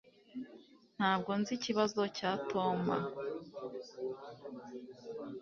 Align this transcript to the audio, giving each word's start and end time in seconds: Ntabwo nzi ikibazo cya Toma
Ntabwo 0.97 1.31
nzi 1.39 1.51
ikibazo 1.57 2.01
cya 2.17 2.31
Toma 2.49 2.97